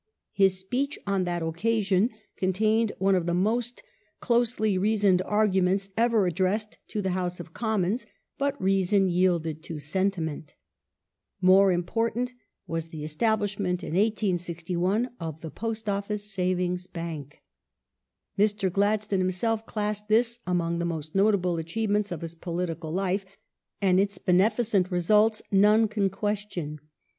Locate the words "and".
23.79-23.99